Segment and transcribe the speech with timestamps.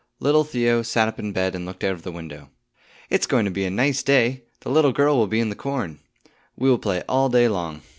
[0.19, 2.49] Little Theo sat up in bed and looked out of the window.
[3.11, 5.99] "It's going to be a nice day; the little girl will be in the corn.
[6.55, 7.83] We will play all day long.